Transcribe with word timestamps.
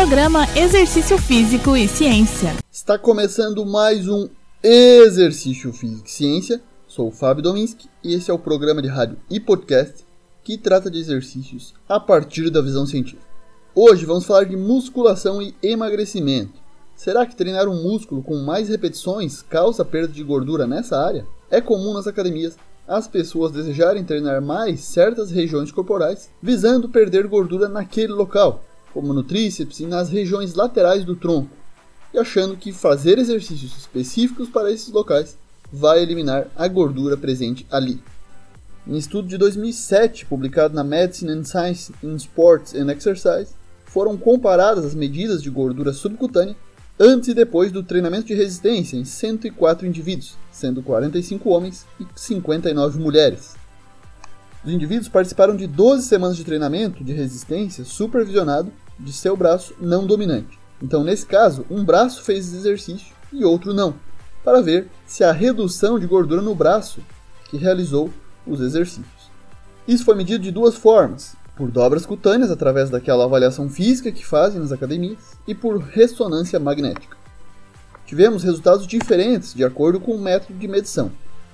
Programa 0.00 0.46
Exercício 0.56 1.18
Físico 1.18 1.76
e 1.76 1.86
Ciência. 1.86 2.56
Está 2.72 2.98
começando 2.98 3.66
mais 3.66 4.08
um 4.08 4.30
Exercício 4.62 5.74
Físico 5.74 6.06
e 6.06 6.10
Ciência. 6.10 6.62
Sou 6.88 7.08
o 7.08 7.10
Fábio 7.10 7.42
Dominski 7.42 7.86
e 8.02 8.14
esse 8.14 8.30
é 8.30 8.34
o 8.34 8.38
programa 8.38 8.80
de 8.80 8.88
rádio 8.88 9.18
e 9.28 9.38
podcast 9.38 10.02
que 10.42 10.56
trata 10.56 10.90
de 10.90 10.98
exercícios 10.98 11.74
a 11.86 12.00
partir 12.00 12.48
da 12.48 12.62
visão 12.62 12.86
científica. 12.86 13.22
Hoje 13.74 14.06
vamos 14.06 14.24
falar 14.24 14.44
de 14.44 14.56
musculação 14.56 15.42
e 15.42 15.54
emagrecimento. 15.62 16.58
Será 16.96 17.26
que 17.26 17.36
treinar 17.36 17.68
um 17.68 17.82
músculo 17.82 18.22
com 18.22 18.38
mais 18.38 18.70
repetições 18.70 19.42
causa 19.42 19.84
perda 19.84 20.14
de 20.14 20.24
gordura 20.24 20.66
nessa 20.66 20.98
área? 20.98 21.26
É 21.50 21.60
comum 21.60 21.92
nas 21.92 22.06
academias 22.06 22.56
as 22.88 23.06
pessoas 23.06 23.52
desejarem 23.52 24.02
treinar 24.02 24.40
mais 24.40 24.80
certas 24.80 25.30
regiões 25.30 25.70
corporais, 25.70 26.30
visando 26.42 26.88
perder 26.88 27.26
gordura 27.28 27.68
naquele 27.68 28.14
local, 28.14 28.64
como 28.92 29.12
no 29.12 29.22
tríceps 29.22 29.80
e 29.80 29.86
nas 29.86 30.08
regiões 30.08 30.54
laterais 30.54 31.04
do 31.04 31.16
tronco, 31.16 31.50
e 32.12 32.18
achando 32.18 32.56
que 32.56 32.72
fazer 32.72 33.18
exercícios 33.18 33.76
específicos 33.76 34.48
para 34.48 34.70
esses 34.70 34.92
locais 34.92 35.36
vai 35.72 36.02
eliminar 36.02 36.48
a 36.56 36.66
gordura 36.66 37.16
presente 37.16 37.66
ali. 37.70 38.02
Em 38.86 38.96
estudo 38.96 39.28
de 39.28 39.36
2007, 39.38 40.26
publicado 40.26 40.74
na 40.74 40.82
Medicine 40.82 41.30
and 41.30 41.44
Science 41.44 41.92
in 42.02 42.16
Sports 42.16 42.74
and 42.74 42.90
Exercise, 42.90 43.54
foram 43.84 44.16
comparadas 44.16 44.84
as 44.84 44.94
medidas 44.94 45.42
de 45.42 45.50
gordura 45.50 45.92
subcutânea 45.92 46.56
antes 46.98 47.28
e 47.28 47.34
depois 47.34 47.70
do 47.72 47.82
treinamento 47.82 48.26
de 48.26 48.34
resistência 48.34 48.96
em 48.96 49.04
104 49.04 49.86
indivíduos, 49.86 50.36
sendo 50.50 50.82
45 50.82 51.48
homens 51.48 51.86
e 51.98 52.06
59 52.14 52.98
mulheres. 52.98 53.59
Os 54.64 54.70
indivíduos 54.70 55.08
participaram 55.08 55.56
de 55.56 55.66
12 55.66 56.06
semanas 56.06 56.36
de 56.36 56.44
treinamento 56.44 57.02
de 57.02 57.12
resistência 57.12 57.84
supervisionado 57.84 58.70
de 58.98 59.12
seu 59.12 59.34
braço 59.34 59.74
não 59.80 60.06
dominante. 60.06 60.58
Então, 60.82 61.02
nesse 61.02 61.24
caso, 61.24 61.64
um 61.70 61.82
braço 61.82 62.22
fez 62.22 62.52
exercício 62.52 63.14
e 63.32 63.44
outro 63.44 63.72
não, 63.72 63.94
para 64.44 64.60
ver 64.60 64.88
se 65.06 65.24
a 65.24 65.32
redução 65.32 65.98
de 65.98 66.06
gordura 66.06 66.42
no 66.42 66.54
braço 66.54 67.00
que 67.48 67.56
realizou 67.56 68.10
os 68.46 68.60
exercícios. 68.60 69.30
Isso 69.88 70.04
foi 70.04 70.14
medido 70.14 70.44
de 70.44 70.50
duas 70.50 70.74
formas: 70.74 71.34
por 71.56 71.70
dobras 71.70 72.04
cutâneas, 72.04 72.50
através 72.50 72.90
daquela 72.90 73.24
avaliação 73.24 73.68
física 73.68 74.12
que 74.12 74.24
fazem 74.24 74.60
nas 74.60 74.72
academias, 74.72 75.38
e 75.46 75.54
por 75.54 75.78
ressonância 75.78 76.60
magnética. 76.60 77.16
Tivemos 78.06 78.42
resultados 78.42 78.86
diferentes 78.86 79.54
de 79.54 79.64
acordo 79.64 80.00
com 80.00 80.12
o 80.12 80.20
método 80.20 80.58
de 80.58 80.68
medição. 80.68 81.10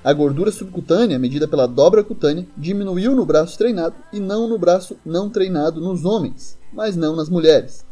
A 0.07 0.12
gordura 0.12 0.53
subcutânea, 0.53 1.19
medida 1.19 1.49
pela 1.49 1.67
dobra 1.67 2.05
cutânea, 2.05 2.47
diminuiu 2.57 3.12
no 3.12 3.27
braço 3.27 3.59
treinado 3.59 3.97
e 4.12 4.21
não 4.21 4.47
no 4.47 4.57
braço 4.57 4.97
não 5.05 5.29
treinado 5.29 5.81
nos 5.81 6.05
homens, 6.05 6.57
mas 6.73 6.95
não 6.95 7.17
nas 7.17 7.29
mulheres. 7.29 7.85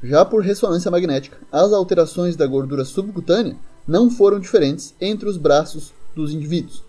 Já 0.00 0.24
por 0.24 0.40
ressonância 0.40 0.88
magnética, 0.88 1.36
as 1.50 1.72
alterações 1.72 2.36
da 2.36 2.46
gordura 2.46 2.84
subcutânea 2.84 3.56
não 3.88 4.08
foram 4.08 4.38
diferentes 4.38 4.94
entre 5.00 5.28
os 5.28 5.36
braços 5.36 5.92
dos 6.14 6.32
indivíduos. 6.32 6.84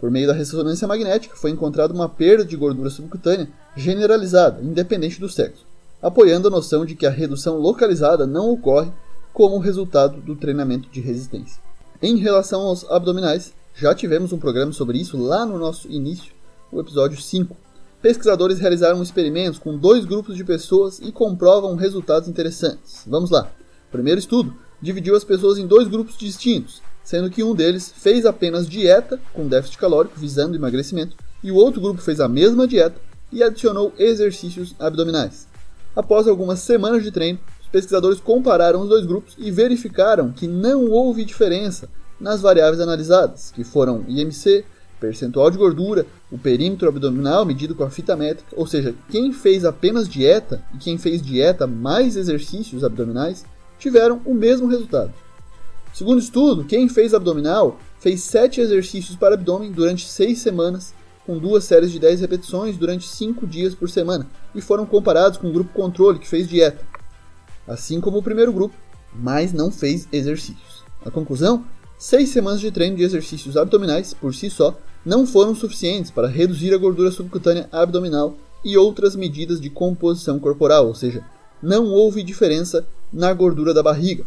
Por 0.00 0.10
meio 0.10 0.26
da 0.26 0.32
ressonância 0.32 0.88
magnética, 0.88 1.36
foi 1.36 1.50
encontrada 1.50 1.92
uma 1.92 2.08
perda 2.08 2.46
de 2.46 2.56
gordura 2.56 2.88
subcutânea 2.88 3.50
generalizada, 3.76 4.62
independente 4.62 5.20
do 5.20 5.28
sexo, 5.28 5.66
apoiando 6.00 6.48
a 6.48 6.50
noção 6.50 6.86
de 6.86 6.94
que 6.94 7.04
a 7.04 7.10
redução 7.10 7.58
localizada 7.58 8.26
não 8.26 8.50
ocorre 8.50 8.90
como 9.34 9.58
resultado 9.58 10.18
do 10.22 10.34
treinamento 10.34 10.88
de 10.88 11.02
resistência. 11.02 11.62
Em 12.00 12.16
relação 12.16 12.62
aos 12.62 12.90
abdominais, 12.90 13.52
já 13.76 13.92
tivemos 13.92 14.32
um 14.32 14.38
programa 14.38 14.72
sobre 14.72 14.98
isso 14.98 15.16
lá 15.20 15.44
no 15.44 15.58
nosso 15.58 15.90
início, 15.90 16.32
o 16.70 16.80
episódio 16.80 17.20
5. 17.20 17.56
Pesquisadores 18.00 18.60
realizaram 18.60 19.02
experimentos 19.02 19.58
com 19.58 19.76
dois 19.76 20.04
grupos 20.04 20.36
de 20.36 20.44
pessoas 20.44 21.00
e 21.00 21.10
comprovam 21.10 21.74
resultados 21.74 22.28
interessantes. 22.28 23.02
Vamos 23.04 23.30
lá. 23.30 23.50
Primeiro 23.90 24.20
estudo 24.20 24.54
dividiu 24.80 25.16
as 25.16 25.24
pessoas 25.24 25.58
em 25.58 25.66
dois 25.66 25.88
grupos 25.88 26.16
distintos, 26.16 26.82
sendo 27.02 27.28
que 27.28 27.42
um 27.42 27.52
deles 27.52 27.92
fez 27.96 28.24
apenas 28.24 28.68
dieta 28.68 29.20
com 29.32 29.48
déficit 29.48 29.78
calórico 29.78 30.20
visando 30.20 30.54
emagrecimento 30.54 31.16
e 31.42 31.50
o 31.50 31.56
outro 31.56 31.80
grupo 31.80 32.00
fez 32.00 32.20
a 32.20 32.28
mesma 32.28 32.68
dieta 32.68 33.00
e 33.32 33.42
adicionou 33.42 33.92
exercícios 33.98 34.74
abdominais. 34.78 35.48
Após 35.96 36.28
algumas 36.28 36.60
semanas 36.60 37.02
de 37.02 37.10
treino, 37.10 37.40
os 37.60 37.66
pesquisadores 37.68 38.20
compararam 38.20 38.82
os 38.82 38.88
dois 38.88 39.04
grupos 39.04 39.34
e 39.36 39.50
verificaram 39.50 40.30
que 40.30 40.46
não 40.46 40.90
houve 40.90 41.24
diferença 41.24 41.88
nas 42.20 42.40
variáveis 42.40 42.80
analisadas, 42.80 43.50
que 43.50 43.64
foram 43.64 44.04
IMC, 44.08 44.64
percentual 45.00 45.50
de 45.50 45.58
gordura, 45.58 46.06
o 46.30 46.38
perímetro 46.38 46.88
abdominal 46.88 47.44
medido 47.44 47.74
com 47.74 47.84
a 47.84 47.90
fita 47.90 48.16
métrica, 48.16 48.54
ou 48.56 48.66
seja, 48.66 48.94
quem 49.10 49.32
fez 49.32 49.64
apenas 49.64 50.08
dieta 50.08 50.62
e 50.74 50.78
quem 50.78 50.96
fez 50.96 51.20
dieta 51.20 51.66
mais 51.66 52.16
exercícios 52.16 52.82
abdominais 52.82 53.44
tiveram 53.78 54.20
o 54.24 54.34
mesmo 54.34 54.66
resultado. 54.66 55.12
Segundo 55.92 56.18
estudo, 56.18 56.64
quem 56.64 56.88
fez 56.88 57.14
abdominal 57.14 57.78
fez 58.00 58.22
7 58.22 58.60
exercícios 58.60 59.16
para 59.16 59.34
abdômen 59.34 59.70
durante 59.70 60.08
6 60.08 60.38
semanas 60.38 60.94
com 61.26 61.38
duas 61.38 61.64
séries 61.64 61.90
de 61.90 61.98
10 61.98 62.20
repetições 62.20 62.76
durante 62.76 63.08
5 63.08 63.46
dias 63.46 63.74
por 63.74 63.88
semana 63.88 64.26
e 64.54 64.60
foram 64.60 64.84
comparados 64.84 65.38
com 65.38 65.48
o 65.48 65.52
grupo 65.52 65.72
controle 65.72 66.18
que 66.18 66.28
fez 66.28 66.48
dieta, 66.48 66.84
assim 67.66 68.00
como 68.00 68.18
o 68.18 68.22
primeiro 68.22 68.52
grupo, 68.52 68.74
mas 69.14 69.52
não 69.52 69.70
fez 69.70 70.08
exercícios. 70.12 70.84
A 71.04 71.10
conclusão? 71.10 71.64
Seis 72.06 72.28
semanas 72.28 72.60
de 72.60 72.70
treino 72.70 72.98
de 72.98 73.02
exercícios 73.02 73.56
abdominais, 73.56 74.12
por 74.12 74.34
si 74.34 74.50
só, 74.50 74.78
não 75.06 75.26
foram 75.26 75.54
suficientes 75.54 76.10
para 76.10 76.28
reduzir 76.28 76.74
a 76.74 76.76
gordura 76.76 77.10
subcutânea 77.10 77.66
abdominal 77.72 78.36
e 78.62 78.76
outras 78.76 79.16
medidas 79.16 79.58
de 79.58 79.70
composição 79.70 80.38
corporal, 80.38 80.86
ou 80.86 80.94
seja, 80.94 81.24
não 81.62 81.86
houve 81.86 82.22
diferença 82.22 82.86
na 83.10 83.32
gordura 83.32 83.72
da 83.72 83.82
barriga. 83.82 84.26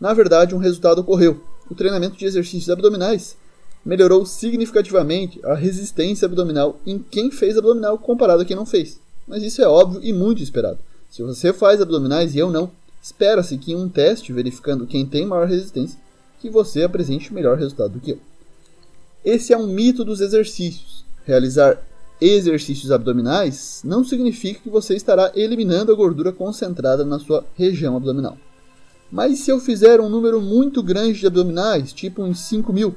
Na 0.00 0.12
verdade, 0.12 0.52
um 0.52 0.58
resultado 0.58 0.98
ocorreu. 0.98 1.40
O 1.70 1.76
treinamento 1.76 2.16
de 2.16 2.24
exercícios 2.24 2.70
abdominais 2.70 3.36
melhorou 3.84 4.26
significativamente 4.26 5.38
a 5.44 5.54
resistência 5.54 6.26
abdominal 6.26 6.80
em 6.84 6.98
quem 6.98 7.30
fez 7.30 7.56
abdominal 7.56 7.96
comparado 7.98 8.42
a 8.42 8.44
quem 8.44 8.56
não 8.56 8.66
fez. 8.66 8.98
Mas 9.28 9.44
isso 9.44 9.62
é 9.62 9.68
óbvio 9.68 10.00
e 10.02 10.12
muito 10.12 10.42
esperado. 10.42 10.80
Se 11.08 11.22
você 11.22 11.52
faz 11.52 11.80
abdominais 11.80 12.34
e 12.34 12.40
eu 12.40 12.50
não, 12.50 12.68
espera-se 13.00 13.56
que 13.58 13.70
em 13.70 13.76
um 13.76 13.88
teste 13.88 14.32
verificando 14.32 14.88
quem 14.88 15.06
tem 15.06 15.24
maior 15.24 15.46
resistência, 15.46 16.04
que 16.40 16.50
você 16.50 16.82
apresente 16.82 17.32
melhor 17.32 17.56
resultado 17.56 17.92
do 17.92 18.00
que 18.00 18.12
eu. 18.12 18.18
Esse 19.24 19.52
é 19.52 19.56
um 19.56 19.66
mito 19.66 20.04
dos 20.04 20.20
exercícios. 20.20 21.04
Realizar 21.24 21.82
exercícios 22.20 22.92
abdominais 22.92 23.82
não 23.84 24.04
significa 24.04 24.60
que 24.60 24.70
você 24.70 24.94
estará 24.94 25.32
eliminando 25.34 25.92
a 25.92 25.96
gordura 25.96 26.32
concentrada 26.32 27.04
na 27.04 27.18
sua 27.18 27.44
região 27.56 27.96
abdominal. 27.96 28.38
Mas 29.10 29.40
se 29.40 29.50
eu 29.50 29.60
fizer 29.60 30.00
um 30.00 30.08
número 30.08 30.40
muito 30.40 30.82
grande 30.82 31.18
de 31.18 31.26
abdominais, 31.26 31.92
tipo 31.92 32.22
uns 32.22 32.40
5 32.40 32.72
mil, 32.72 32.94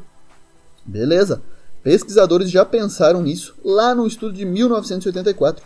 Beleza. 0.89 1.41
Pesquisadores 1.83 2.49
já 2.49 2.65
pensaram 2.65 3.21
nisso 3.21 3.55
lá 3.63 3.93
no 3.93 4.07
estudo 4.07 4.33
de 4.33 4.43
1984, 4.43 5.63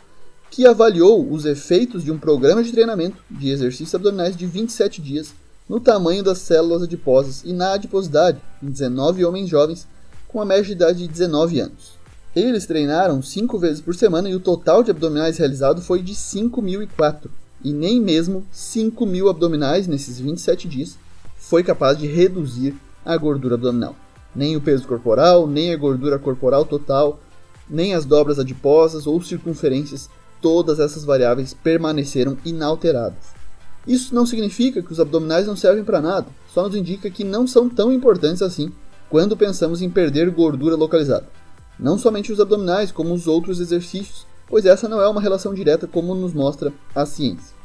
que 0.52 0.68
avaliou 0.68 1.32
os 1.32 1.46
efeitos 1.46 2.04
de 2.04 2.12
um 2.12 2.20
programa 2.20 2.62
de 2.62 2.72
treinamento 2.72 3.18
de 3.32 3.50
exercícios 3.50 3.96
abdominais 3.96 4.36
de 4.36 4.46
27 4.46 5.02
dias 5.02 5.34
no 5.68 5.80
tamanho 5.80 6.24
das 6.24 6.40
células 6.40 6.84
adiposas 6.84 7.44
e 7.44 7.54
na 7.54 7.74
adiposidade 7.74 8.40
em 8.62 8.70
19 8.70 9.26
homens 9.26 9.50
jovens 9.50 9.88
com 10.28 10.42
a 10.42 10.46
média 10.46 10.64
de 10.64 10.72
idade 10.72 11.00
de 11.00 11.08
19 11.08 11.60
anos. 11.60 11.94
Eles 12.36 12.66
treinaram 12.66 13.22
5 13.22 13.58
vezes 13.60 13.82
por 13.82 13.96
semana 13.96 14.30
e 14.30 14.36
o 14.36 14.40
total 14.40 14.84
de 14.84 14.92
abdominais 14.92 15.38
realizado 15.38 15.82
foi 15.82 16.02
de 16.02 16.14
5.004, 16.14 17.30
e 17.64 17.72
nem 17.72 18.02
mesmo 18.02 18.46
5.000 18.54 19.30
abdominais 19.30 19.88
nesses 19.88 20.20
27 20.20 20.68
dias 20.68 20.98
foi 21.38 21.64
capaz 21.64 21.98
de 21.98 22.08
reduzir 22.08 22.76
a 23.06 23.16
gordura 23.16 23.56
abdominal 23.56 23.96
nem 24.36 24.56
o 24.56 24.62
peso 24.62 24.88
corporal, 24.88 25.48
nem 25.48 25.74
a 25.74 25.78
gordura 25.78 26.18
corporal 26.18 26.66
total, 26.66 27.20
nem 27.70 27.94
as 27.94 28.06
dobras 28.06 28.40
adiposas 28.40 29.06
ou 29.06 29.22
circunferências, 29.22 30.10
todas 30.42 30.80
essas 30.80 31.06
variáveis 31.06 31.54
permaneceram 31.54 32.38
inalteradas. 32.44 33.43
Isso 33.86 34.16
não 34.16 34.26
significa 34.26 34.82
que 34.82 34.92
os 34.92 35.00
abdominais 35.00 35.48
não 35.48 35.56
servem 35.56 35.84
para 35.84 36.02
nada, 36.02 36.28
só 36.54 36.64
nos 36.64 36.76
indica 36.76 37.10
que 37.10 37.24
não 37.24 37.46
são 37.46 37.70
tão 37.70 37.92
importantes 37.92 38.42
assim 38.42 38.72
quando 39.10 39.38
pensamos 39.38 39.82
em 39.82 39.90
perder 39.90 40.30
gordura 40.32 40.76
localizada. 40.76 41.28
Não 41.80 41.98
somente 41.98 42.32
os 42.32 42.40
abdominais, 42.40 42.92
como 42.92 43.14
os 43.14 43.28
outros 43.28 43.60
exercícios, 43.60 44.26
pois 44.48 44.66
essa 44.66 44.88
não 44.88 45.02
é 45.02 45.08
uma 45.08 45.22
relação 45.22 45.54
direta 45.54 45.88
como 45.88 46.16
nos 46.16 46.34
mostra 46.34 46.72
a 46.96 47.06
ciência. 47.06 47.56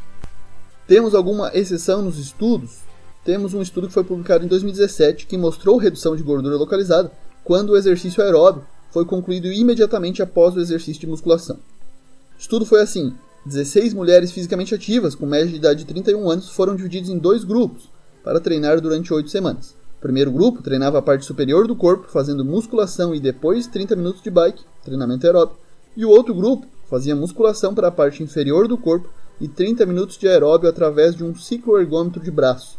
Temos 0.86 1.14
alguma 1.14 1.50
exceção 1.54 2.02
nos 2.02 2.18
estudos 2.18 2.88
temos 3.28 3.52
um 3.52 3.60
estudo 3.60 3.88
que 3.88 3.92
foi 3.92 4.04
publicado 4.04 4.46
em 4.46 4.48
2017 4.48 5.26
que 5.26 5.36
mostrou 5.36 5.76
redução 5.76 6.16
de 6.16 6.22
gordura 6.22 6.56
localizada 6.56 7.12
quando 7.44 7.70
o 7.70 7.76
exercício 7.76 8.22
aeróbio 8.22 8.64
foi 8.90 9.04
concluído 9.04 9.52
imediatamente 9.52 10.22
após 10.22 10.56
o 10.56 10.60
exercício 10.60 11.00
de 11.00 11.06
musculação. 11.06 11.56
O 11.56 12.40
estudo 12.40 12.64
foi 12.64 12.80
assim: 12.80 13.14
16 13.46 13.94
mulheres 13.94 14.32
fisicamente 14.32 14.74
ativas 14.74 15.14
com 15.14 15.26
média 15.26 15.48
de 15.48 15.56
idade 15.56 15.80
de 15.80 15.86
31 15.86 16.30
anos 16.30 16.48
foram 16.50 16.76
divididos 16.76 17.08
em 17.08 17.18
dois 17.18 17.44
grupos 17.44 17.88
para 18.22 18.40
treinar 18.40 18.80
durante 18.80 19.12
8 19.12 19.30
semanas. 19.30 19.76
O 19.98 20.00
primeiro 20.00 20.30
grupo 20.30 20.62
treinava 20.62 20.98
a 20.98 21.02
parte 21.02 21.24
superior 21.24 21.66
do 21.66 21.74
corpo, 21.74 22.08
fazendo 22.08 22.44
musculação 22.44 23.14
e 23.14 23.20
depois 23.20 23.66
30 23.66 23.96
minutos 23.96 24.22
de 24.22 24.30
bike, 24.30 24.62
treinamento 24.84 25.26
aeróbico, 25.26 25.58
e 25.96 26.04
o 26.04 26.10
outro 26.10 26.34
grupo 26.34 26.66
fazia 26.88 27.16
musculação 27.16 27.74
para 27.74 27.88
a 27.88 27.92
parte 27.92 28.22
inferior 28.22 28.68
do 28.68 28.78
corpo, 28.78 29.08
e 29.40 29.48
30 29.48 29.86
minutos 29.86 30.18
de 30.18 30.28
aeróbio 30.28 30.68
através 30.68 31.14
de 31.14 31.24
um 31.24 31.34
cicloergômetro 31.34 32.22
de 32.22 32.30
braço. 32.30 32.78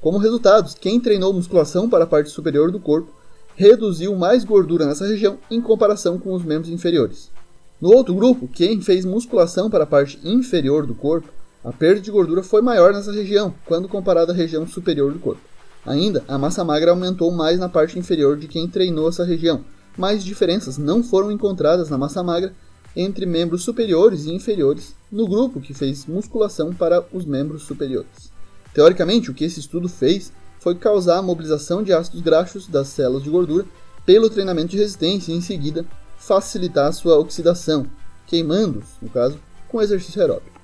Como 0.00 0.18
resultados, 0.18 0.74
quem 0.74 1.00
treinou 1.00 1.32
musculação 1.32 1.88
para 1.88 2.04
a 2.04 2.06
parte 2.06 2.30
superior 2.30 2.70
do 2.70 2.78
corpo 2.78 3.10
reduziu 3.56 4.14
mais 4.14 4.44
gordura 4.44 4.86
nessa 4.86 5.06
região 5.06 5.38
em 5.50 5.60
comparação 5.60 6.18
com 6.18 6.32
os 6.32 6.44
membros 6.44 6.70
inferiores. 6.70 7.30
No 7.80 7.92
outro 7.94 8.12
grupo, 8.12 8.48
quem 8.48 8.80
fez 8.80 9.04
musculação 9.04 9.70
para 9.70 9.84
a 9.84 9.86
parte 9.86 10.18
inferior 10.24 10.84
do 10.84 10.96
corpo, 10.96 11.28
a 11.64 11.72
perda 11.72 12.00
de 12.00 12.10
gordura 12.10 12.42
foi 12.42 12.60
maior 12.60 12.92
nessa 12.92 13.12
região, 13.12 13.54
quando 13.66 13.88
comparada 13.88 14.32
à 14.32 14.34
região 14.34 14.66
superior 14.66 15.12
do 15.12 15.20
corpo. 15.20 15.40
Ainda, 15.86 16.24
a 16.26 16.36
massa 16.36 16.64
magra 16.64 16.90
aumentou 16.90 17.30
mais 17.30 17.58
na 17.58 17.68
parte 17.68 17.96
inferior 17.96 18.36
de 18.36 18.48
quem 18.48 18.66
treinou 18.66 19.08
essa 19.08 19.24
região, 19.24 19.64
mas 19.96 20.24
diferenças 20.24 20.76
não 20.76 21.04
foram 21.04 21.30
encontradas 21.30 21.88
na 21.88 21.96
massa 21.96 22.20
magra 22.20 22.52
entre 22.96 23.24
membros 23.24 23.62
superiores 23.62 24.24
e 24.24 24.34
inferiores 24.34 24.96
no 25.10 25.28
grupo 25.28 25.60
que 25.60 25.72
fez 25.72 26.04
musculação 26.04 26.74
para 26.74 27.06
os 27.12 27.24
membros 27.24 27.62
superiores. 27.62 28.32
Teoricamente, 28.74 29.30
o 29.30 29.34
que 29.34 29.44
esse 29.44 29.60
estudo 29.60 29.88
fez 29.88 30.32
foi 30.58 30.74
causar 30.74 31.18
a 31.18 31.22
mobilização 31.22 31.82
de 31.82 31.92
ácidos 31.92 32.22
graxos 32.22 32.66
das 32.66 32.88
células 32.88 33.22
de 33.22 33.30
gordura 33.30 33.64
pelo 34.04 34.28
treinamento 34.28 34.70
de 34.70 34.78
resistência 34.78 35.30
e, 35.30 35.36
em 35.36 35.40
seguida, 35.40 35.86
facilitar 36.18 36.92
sua 36.92 37.18
oxidação, 37.18 37.86
queimando-os, 38.26 38.86
no 39.00 39.08
caso, 39.08 39.38
com 39.68 39.80
exercício 39.80 40.20
aeróbico. 40.20 40.58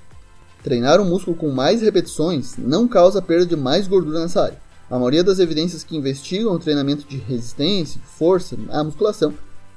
Treinar 0.62 1.00
o 1.00 1.04
músculo 1.04 1.36
com 1.36 1.50
mais 1.50 1.80
repetições 1.80 2.56
não 2.58 2.88
causa 2.88 3.22
perda 3.22 3.46
de 3.46 3.56
mais 3.56 3.86
gordura 3.86 4.20
nessa 4.20 4.42
área. 4.42 4.58
A 4.90 4.98
maioria 4.98 5.24
das 5.24 5.38
evidências 5.38 5.84
que 5.84 5.96
investigam 5.96 6.52
o 6.52 6.58
treinamento 6.58 7.06
de 7.06 7.16
resistência, 7.16 8.00
força, 8.04 8.56
a 8.68 8.82
musculação, 8.82 9.34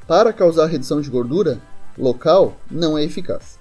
para 0.07 0.33
causar 0.33 0.67
redução 0.67 1.01
de 1.01 1.09
gordura 1.09 1.61
local, 1.97 2.57
não 2.69 2.97
é 2.97 3.03
eficaz. 3.03 3.57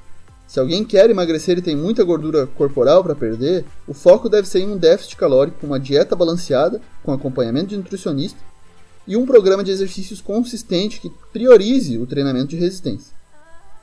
Se 0.47 0.61
alguém 0.61 0.85
quer 0.85 1.11
emagrecer 1.11 1.59
e 1.59 1.63
tem 1.63 1.75
muita 1.75 2.05
gordura 2.05 2.47
corporal 2.47 3.03
para 3.03 3.17
perder, 3.17 3.65
o 3.87 3.93
foco 3.93 4.29
deve 4.29 4.47
ser 4.47 4.61
em 4.61 4.71
um 4.71 4.79
déficit 4.79 5.17
calórico 5.17 5.67
uma 5.67 5.81
dieta 5.81 6.15
balanceada, 6.15 6.81
com 7.03 7.13
acompanhamento 7.13 7.69
de 7.69 7.77
nutricionista 7.77 8.39
e 9.07 9.17
um 9.17 9.25
programa 9.25 9.63
de 9.63 9.71
exercícios 9.71 10.21
consistente 10.21 11.01
que 11.01 11.11
priorize 11.33 11.99
o 11.99 12.07
treinamento 12.07 12.49
de 12.49 12.57
resistência. 12.57 13.15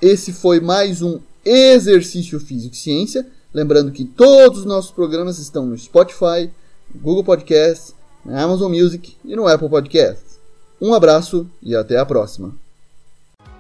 Esse 0.02 0.34
foi 0.34 0.60
mais 0.60 1.02
um 1.02 1.20
Exercício 1.46 2.40
Físico 2.40 2.76
e 2.76 2.78
Ciência. 2.78 3.26
Lembrando 3.54 3.92
que 3.92 4.04
todos 4.04 4.60
os 4.60 4.66
nossos 4.66 4.92
programas 4.92 5.38
estão 5.38 5.66
no 5.66 5.78
Spotify, 5.78 6.50
Google 6.94 7.24
Podcasts, 7.24 7.94
na 8.26 8.42
Amazon 8.42 8.72
Music 8.72 9.16
e 9.24 9.36
no 9.36 9.48
Apple 9.48 9.70
Podcasts. 9.70 10.40
Um 10.82 10.94
abraço 10.94 11.48
e 11.62 11.76
até 11.76 11.98
a 11.98 12.06
próxima. 12.06 12.54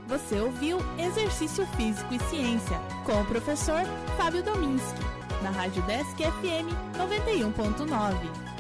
Você 0.08 0.40
ouviu 0.40 0.78
Exercício 1.00 1.66
Físico 1.78 2.14
e 2.14 2.20
Ciência 2.30 2.78
com 3.06 3.22
o 3.22 3.26
professor 3.26 3.82
Fábio 4.18 4.44
Dominski, 4.44 5.00
na 5.42 5.50
Rádio 5.50 5.82
Desk 5.84 6.18
FM 6.18 6.68
91.9. 6.98 8.53